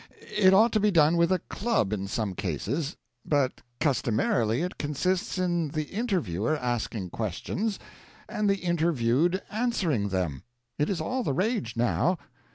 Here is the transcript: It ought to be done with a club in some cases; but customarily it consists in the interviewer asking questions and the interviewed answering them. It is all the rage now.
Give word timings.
It 0.35 0.51
ought 0.51 0.71
to 0.71 0.79
be 0.79 0.89
done 0.89 1.15
with 1.15 1.31
a 1.31 1.37
club 1.37 1.93
in 1.93 2.07
some 2.07 2.33
cases; 2.33 2.97
but 3.23 3.61
customarily 3.79 4.63
it 4.63 4.79
consists 4.79 5.37
in 5.37 5.67
the 5.67 5.83
interviewer 5.83 6.57
asking 6.57 7.11
questions 7.11 7.77
and 8.27 8.49
the 8.49 8.57
interviewed 8.63 9.43
answering 9.51 10.09
them. 10.09 10.41
It 10.79 10.89
is 10.89 11.01
all 11.01 11.21
the 11.21 11.33
rage 11.33 11.77
now. 11.77 12.17